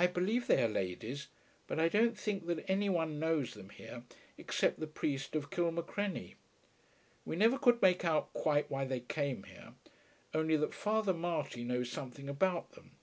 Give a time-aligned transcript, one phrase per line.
[0.00, 1.28] I believe they are ladies,
[1.68, 4.02] but I don't think that any one knows them here,
[4.36, 6.34] except the priest of Kilmacrenny.
[7.24, 9.74] We never could make out quite why they came here,
[10.34, 12.96] only that Father Marty knows something about them.